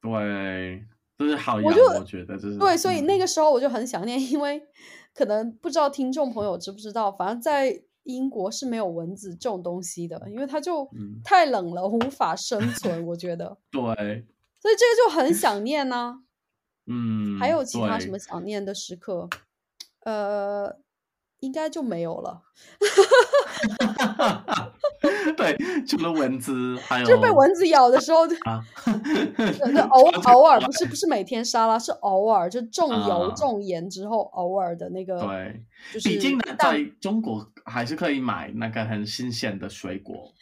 [0.00, 0.86] 对，
[1.18, 4.62] 就是好我，就我觉得这是对，所以那嗯个时候我就很想念，因为
[5.12, 13.04] 可能不知道听众朋友知不知道，反正在英国是没有蚊子这种东西的，因为它就嗯太冷了，无法生存。
[13.08, 13.82] 我觉得， 对，
[14.60, 16.20] 所以这个就很想念呐、
[16.86, 19.28] 嗯，还有其他什么想念的时刻？
[20.04, 20.76] 呃，
[21.40, 22.42] 应该就没有了，
[25.36, 28.64] 对，除了蚊子，还有就是被蚊子咬的时候， 啊，
[29.90, 40.32] 偶 偶尔不是不是每天沙拉，是偶尔就重油啊重盐之后偶尔的那个，对，就是毕竟呢，但在中国还是可以买那个很新鲜的水果，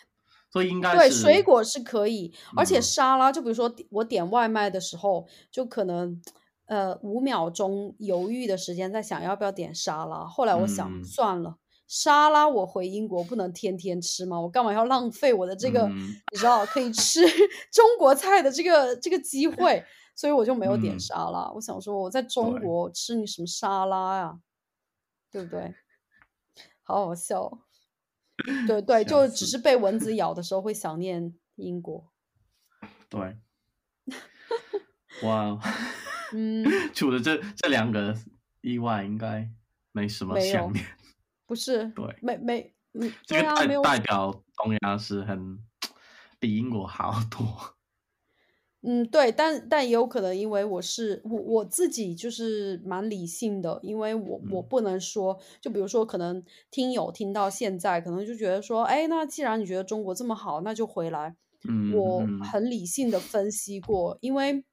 [0.51, 6.21] 所以应该对，水果是可以，而且嗯沙拉，就比如说我点外卖的时候，就可能
[6.67, 10.25] 呃五秒钟犹豫的时间，在想要不要点沙拉。
[10.25, 14.41] 后来我想，嗯算了，沙拉我回英国不能天天吃吗？
[14.41, 15.97] 我干嘛要浪费我的这个、嗯
[16.33, 17.21] 你知道可以吃
[17.71, 19.85] 中国菜的这个这个机会？
[20.17, 21.51] 所以我就没有点嗯沙拉。
[21.55, 24.39] 我想说我在中国吃你什么沙拉呀、
[25.31, 25.75] 对不对？
[26.83, 27.59] 好好笑哦。
[28.67, 32.13] 对对，就只是被蚊子咬的时候会想念英国。
[33.09, 33.37] 对，
[35.23, 35.59] 哇，
[36.33, 38.17] 嗯， 除了这这两个
[38.61, 39.49] 意外，应该
[39.93, 40.85] 没什么想念。
[41.47, 45.59] 不是，对，没没，嗯，这个对啊，没有，代代表东亚是很
[46.39, 47.47] 比英国好多。
[48.87, 61.35] 嗯，对，但但也有可能，因为我是我我自己就是蛮理性的，因为我我嗯不能说，就比如说，可能听友听到现在，可能就觉得说，哎，那既然你觉得中国这么好，那就回来。
[61.67, 64.65] 嗯，我嗯很理性的分析过，因为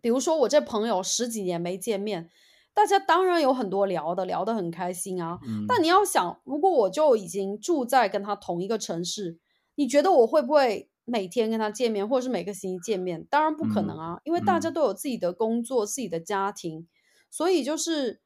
[0.00, 2.30] 比如说我这朋友十几年没见面，
[2.76, 5.38] 大家当然有很多聊的，聊得很开心啊。
[5.46, 9.38] 嗯，但你要想，如果我就已经住在跟他同一个城市，
[9.76, 13.24] 你觉得我会不会每天跟他见面，或者是每个星期见面？
[13.30, 16.86] 当然不可能啊，因为大家嗯都有自己的工作、自己的家庭，
[17.30, 18.20] 所以就是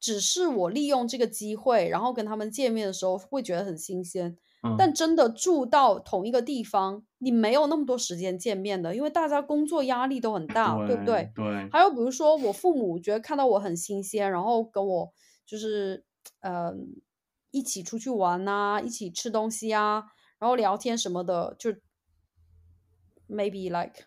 [0.00, 4.38] 只是我利用这个机会，然后跟他们见面的时候会觉得很新鲜。
[4.62, 11.32] 嗯但真的住到同一个地方，你没有那么多时间见面的，因为大家工作压力都很大，对不对？
[11.34, 15.12] 对，还有比如说，我父母觉得看到我很新鲜，然后跟我
[15.44, 16.04] 就是
[16.40, 16.72] 呃
[17.50, 20.04] 一起出去玩呐、一起吃东西啊，
[20.38, 21.72] 然后聊天什么的，就
[23.28, 24.04] maybe like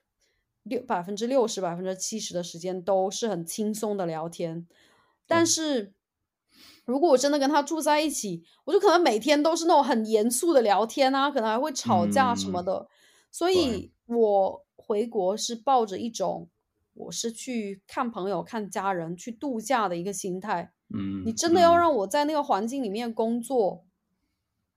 [0.63, 4.65] 六百分之六十、百分之七十的时间都是很轻松的聊天。
[5.27, 5.93] 但对是
[6.85, 12.87] 如果我真的跟他住在一起，我就可能每天都是那种很严肃的聊天啊，可能还会吵架什么嗯的。
[13.31, 16.47] 所以我回国是抱着一种
[16.93, 20.71] 我是去看朋友、看家人、去度假的一个心态。
[20.93, 23.83] 嗯，你真的要嗯让我在那个环境里面工作，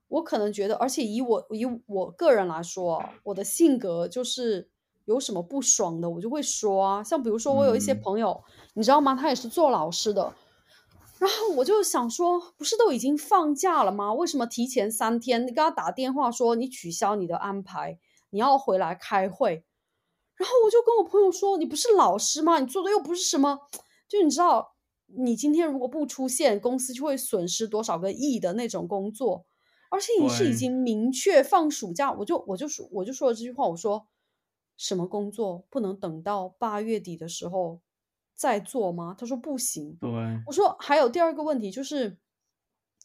[0.08, 4.70] 我可能觉得，而且以我以我个人来说啊，我的性格就是
[5.04, 7.04] 有什么不爽的，我就会说啊。
[7.04, 9.14] 像比如说，我有一些嗯朋友，你知道吗？
[9.14, 10.34] 他也是做老师的，
[11.18, 14.12] 然后我就想说，不是都已经放假了吗？
[14.12, 15.42] 为什么提前三天？
[15.42, 17.98] 你跟他打电话说你取消你的安排，
[18.30, 19.64] 你要回来开会。
[20.36, 22.60] 然后我就跟我朋友说，你不是老师吗？
[22.60, 23.58] 你做的又不是什么，
[24.08, 29.44] 就你知道，你今天如果不出现，公司就会损失多少个亿的那种工作，
[29.90, 34.06] 而且你是已经明确放暑假，我就我就说我就说了这句话，我说
[34.76, 37.80] 什么工作不能等到八月底的时候
[38.38, 39.16] 再做吗？
[39.18, 39.98] 他说不行。
[40.00, 40.08] 对，
[40.46, 42.16] 我说还有第二个问题就是，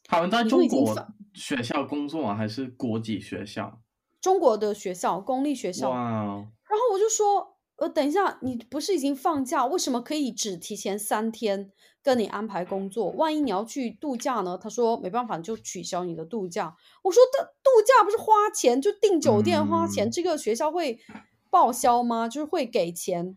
[0.03, 0.95] 他们在中国
[1.33, 2.35] 学校工作吗？
[2.35, 3.81] 还是国际学校？
[4.21, 11.71] 中国的学校公立学校，哇哦，然后我就说，呃，等一下，你不是已经放假，为什么可以只提前三天
[12.03, 13.09] 跟你安排工作？
[13.13, 14.57] 万一你要去度假呢？
[14.57, 16.77] 他说没办法，你就取消你的度假。
[17.01, 20.99] 我说的度假不是花钱，就订酒店花钱，嗯这个学校会
[21.49, 22.29] 报销吗？
[22.29, 23.35] 就是会给钱，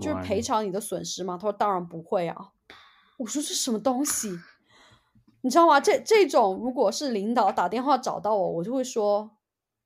[0.00, 1.36] 就是赔偿你的损失吗？
[1.36, 2.36] 他说当然不会啊。
[3.18, 4.30] 我说这什么东西？
[5.42, 5.80] 你知道吗？
[5.80, 9.30] 这这种如果是领导打电话找到我，我就会说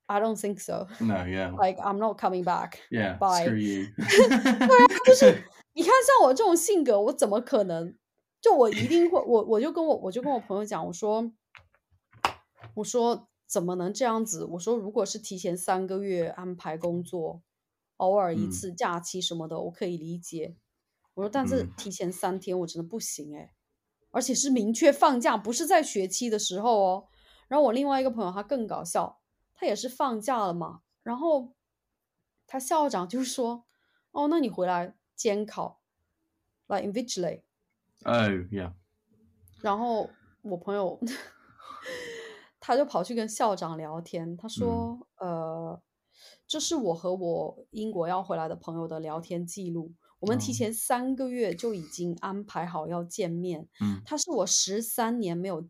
[0.07, 0.87] ，I don't think so.
[0.99, 2.73] No, yeah, Like I'm not coming back.
[2.89, 3.45] yeah, bye.
[3.45, 3.87] screw you.
[5.73, 7.95] 你看，像我这种性格，我怎么可能？
[8.41, 11.31] 就我一定会，我我就跟我我就跟我朋友讲，我说，
[12.75, 14.45] 我说怎么能这样子？
[14.45, 17.41] 我说，如果是提前三个月安排工作，
[17.97, 20.57] 偶尔一嗯次假期什么的，我可以理解。
[21.13, 23.53] 我说，但是嗯提前三天我真的不行哎，
[24.11, 27.07] 而且是明确放假，不是在学期的时候哦。
[27.47, 29.21] 然后我另外一个朋友他更搞笑，
[29.53, 31.53] 他也是放假了嘛，然后
[32.47, 33.65] 他校长就说
[34.11, 35.81] ：“哦，那你回来监考，
[36.67, 37.43] 来 invigilate。
[38.03, 38.15] Oh,
[38.51, 38.73] yeah.
[39.61, 40.09] 然后
[40.41, 40.99] 我朋友
[42.59, 45.81] 他就跑去跟校长聊天，他说：“呃，
[46.47, 49.93] 这是我和我英国要回来的朋友的聊天记录。
[50.19, 53.67] 我们提哦前三个月就已经安排好要见面。
[53.81, 55.67] 嗯他是我十三年没有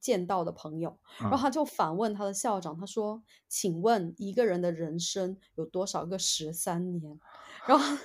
[0.00, 0.98] 见到的朋友。
[1.18, 7.18] 然后嗯他就反问他的校长，他说：‘请问一个人的人生有多少个十三年？’
[7.66, 7.96] 然后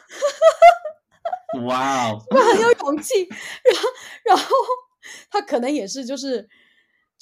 [1.65, 3.13] 哇哦， 我很有勇气，
[3.63, 3.89] 然后
[4.25, 4.43] 然后
[5.29, 6.49] 他可能也是就是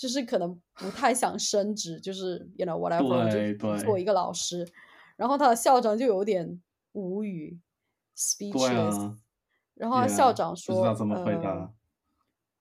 [0.01, 4.67] 就是可能不太想升职，就是 you know whatever，我就对对做一个老师。
[5.15, 6.59] 然后他的校长就有点
[6.93, 7.59] 无语
[8.17, 8.99] ，speechless。
[8.99, 9.15] 啊，
[9.75, 11.73] 然后他校长说，不知道怎么回呃答。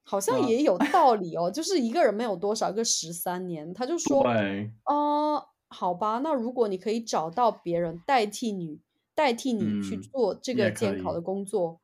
[0.03, 8.80] 好像也有道理哦，就是一个人没有多少个十三年，他就说，对，呃，好吧，那如果你可以找到别人代替你，
[9.14, 11.80] 代替你去嗯做这个监考的工作，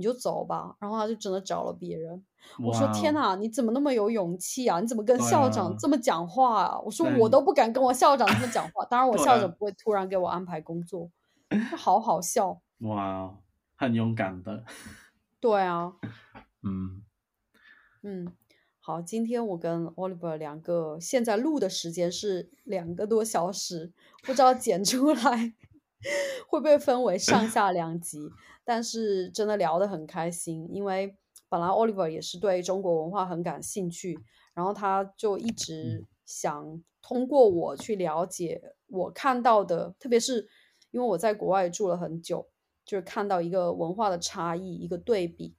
[0.00, 0.74] 你就走吧。
[0.80, 2.24] 然后他就真的找了别人。
[2.58, 4.80] 我说天哪，你怎么那么有勇气啊？
[4.80, 6.80] 你怎么跟校长啊这么讲话啊？
[6.80, 11.10] 我说我都不敢跟我校长这么讲话，当然我校长不会突然给我安排工作，
[11.76, 12.62] 好好笑。
[12.78, 13.36] 哇哦，
[13.76, 14.64] 很勇敢的。
[15.38, 15.92] 对啊，
[16.62, 17.02] 嗯，
[18.02, 18.32] 嗯，
[18.80, 23.92] 好，今天我跟 Oliver 两个现在录的时间是两个多小时，
[24.22, 25.52] 不知道剪出来
[26.48, 28.18] 会不会分为上下两集，
[28.64, 31.16] 但是真的聊得很开心，因为
[31.48, 34.18] 本来 Oliver 也是对中国文化很感兴趣，
[34.54, 40.48] 然后他就一直想通过我去了解我看到的，特别是
[40.90, 42.48] 因为我在国外住了很久，
[42.84, 45.54] 就是看到一个文化的差异，一个对比。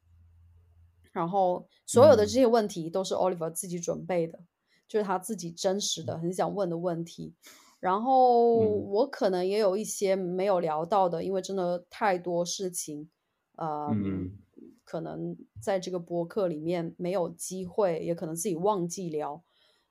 [1.12, 4.40] 然后所有的这嗯些问题都是 Oliver 自己准备的，
[4.88, 7.36] 就是他自己真实的很想问的问题。
[7.82, 13.10] 然后嗯我可能也有一些没有聊到的，因为真的太多事情，
[13.58, 14.38] 呃，嗯
[14.86, 19.44] 可能在这个播客里面没有机会，也可能自己忘记聊。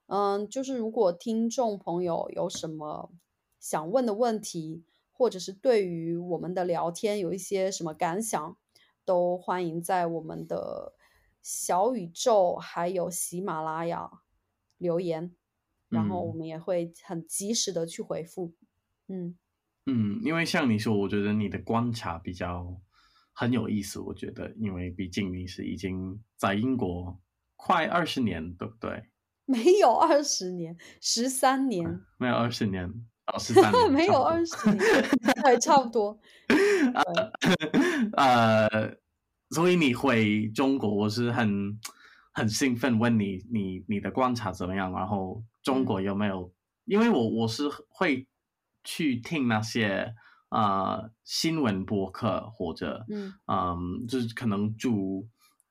[0.07, 3.11] 嗯，就是如果听众朋友有什么
[3.59, 8.57] 想问的问题，或者是对于我们的聊天有一些什么感想，
[9.05, 10.95] 都欢迎在我们的
[11.43, 14.11] 小宇宙还有喜马拉雅
[14.79, 15.35] 留言，
[15.91, 18.55] 然后我嗯们也会很及时的去回复。
[19.09, 19.37] 嗯
[19.87, 22.81] 嗯，因为像你说，我觉得你的观察比较
[23.33, 23.99] 很有意思。
[23.99, 27.21] 我觉得，因为毕竟你是已经在英国
[27.57, 29.05] 快二十年，对不对？
[29.47, 32.87] 没有二十年，十三年，没有二十年，
[33.27, 34.79] 哦，十三 年，没有二十年，
[35.43, 36.21] 对，差不多。
[38.17, 38.97] 呃，
[39.51, 41.77] 所以你回中国，我是很
[42.33, 46.53] 很兴奋问你你你的观察怎么样，然后中国有没有？
[46.85, 48.27] 因为我我是会
[48.83, 50.15] 去听那些
[50.51, 53.41] 呃新闻播客或者嗯。
[53.47, 55.29] 嗯，就是可能驻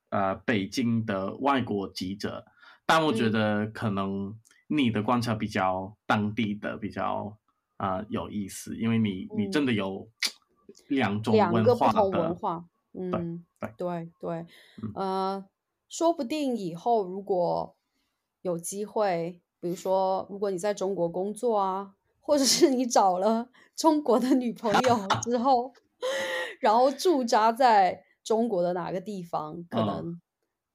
[0.09, 2.45] 呃北京的外国记者，
[2.85, 3.31] 但我觉嗯。
[3.31, 4.37] 得可能
[4.67, 7.37] 你的观察比较当地的比较
[7.77, 9.49] 啊、呃有意思，因为你你嗯。
[9.49, 10.09] 真的有
[10.87, 13.75] 两种两文化个不同文，化，嗯，对。
[13.77, 14.45] 对对，
[14.81, 14.93] 嗯。
[14.93, 15.45] 呃，
[15.87, 17.77] 说不定以后如果
[18.41, 25.73] 有机会，比如说，如果你在中国工作啊，或者是你找了中国的女朋友 之后，
[26.61, 29.83] 然后驻扎在中国的哪个地方，可嗯。
[29.83, 30.21] 能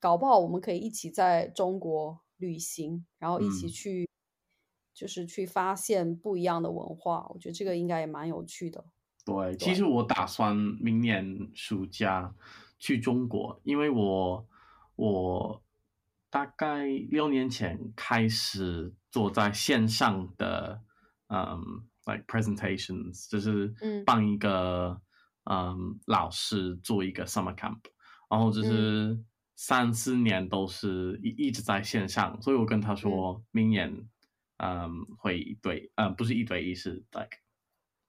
[0.00, 3.70] 搞不好我们可以一起在中国旅行，然后一起嗯。
[3.70, 4.08] 去，
[4.94, 8.84] 就是去发现不一样的文化，我觉得这个应该也蛮有趣的。
[9.26, 12.34] 对，其实我打算明年暑假
[12.78, 14.46] 去中国，因为我
[14.96, 15.63] 我
[16.34, 20.82] 大概六年前开始做在线上的，
[21.28, 21.62] 嗯
[22.06, 24.04] ，like presentations，就是嗯。
[24.04, 25.00] 帮一个
[25.44, 27.78] 嗯老师做一个 summer camp，
[28.28, 28.66] 然后就嗯。
[28.66, 29.24] 是
[29.54, 34.08] 三四年都是一一直在线上，所以我跟他说明年
[34.56, 37.38] 嗯会一对，嗯不是一对一，是 like 呃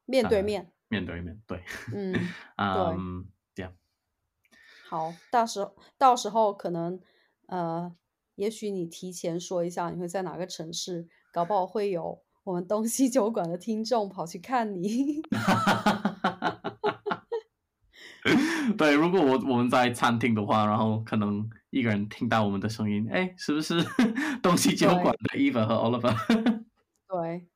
[0.07, 1.63] 面对面，面对面，对，
[1.93, 3.71] 嗯，嗯，这样，
[4.89, 6.99] 好，到时候到时候可能
[7.45, 7.95] 呃，
[8.35, 15.21] 也许你提前说一下你会在哪个城市，搞不好会有我们东西酒馆的听众跑去看你。
[18.77, 23.75] 对，如果我我们在餐厅的话，然后可能一个人听到我们的声音，哎，是不是
[24.41, 26.63] 东西酒对馆的 Eva 和 Oliver？
[27.07, 27.47] 对，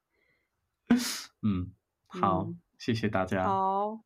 [1.42, 1.72] 嗯，
[2.08, 3.44] 好，嗯谢谢大家。
[3.44, 4.02] 好，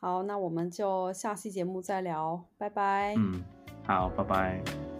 [0.00, 3.16] 好，那我们就下期节目再聊，拜拜。
[3.16, 3.42] 嗯，
[3.84, 4.97] 好，拜拜。